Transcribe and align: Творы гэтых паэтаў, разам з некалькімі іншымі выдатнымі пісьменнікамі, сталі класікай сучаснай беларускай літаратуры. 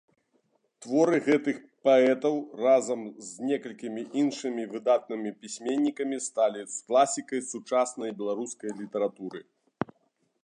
Творы 0.83 1.17
гэтых 1.25 1.57
паэтаў, 1.87 2.37
разам 2.63 3.01
з 3.27 3.49
некалькімі 3.49 4.03
іншымі 4.21 4.63
выдатнымі 4.73 5.33
пісьменнікамі, 5.43 6.17
сталі 6.31 6.65
класікай 6.87 7.41
сучаснай 7.51 8.11
беларускай 8.23 8.71
літаратуры. 8.81 9.39